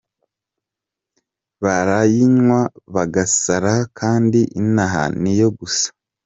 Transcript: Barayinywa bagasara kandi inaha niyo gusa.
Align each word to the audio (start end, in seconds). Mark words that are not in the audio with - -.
Barayinywa 1.63 2.59
bagasara 2.93 3.73
kandi 3.99 4.39
inaha 4.59 5.03
niyo 5.21 5.49
gusa. 5.57 5.87